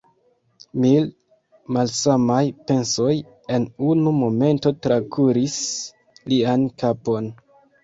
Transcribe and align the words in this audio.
Mil 0.85 1.03
malsamaj 1.77 2.39
pensoj 2.71 3.13
en 3.59 3.69
unu 3.91 4.15
momento 4.23 4.75
trakuris 4.89 5.61
lian 6.35 6.69
kapon. 6.85 7.33